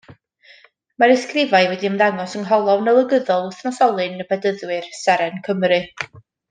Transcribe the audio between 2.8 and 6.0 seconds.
olygyddol wythnosolyn y Bedyddwyr, Seren Cymru.